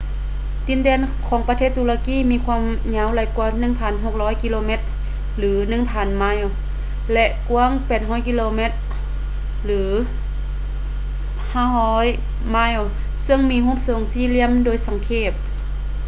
[0.67, 2.61] ດິນແດນຂອງປະເທດຕຸລະກີມີຄວາມ
[2.95, 3.47] ຍາວຫຼາຍກ່ວາ
[3.93, 4.81] 1,600 ກິໂລແມັດ
[5.29, 6.47] 1,000 ໄມລ໌
[7.13, 8.71] ແລະ ກວ້າງ 800 ກິໂລແມັດ
[11.53, 12.83] 500 ໄມລ໌
[13.23, 15.31] ເຊິ່ງມີຮູບຊົງສີ່ຫລ່ຽມໂດຍສັງເຂບ